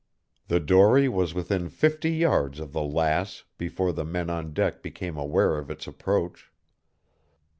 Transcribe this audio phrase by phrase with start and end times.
[0.47, 5.15] The dory was within fifty yards of the Lass before the men on deck became
[5.15, 6.51] aware of its approach.